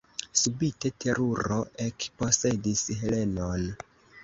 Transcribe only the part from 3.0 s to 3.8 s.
Helenon.